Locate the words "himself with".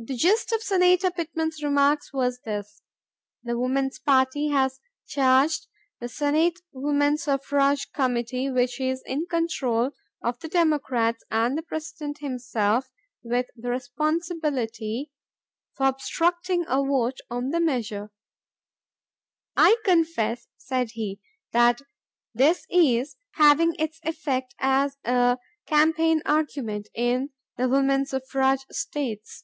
12.18-13.46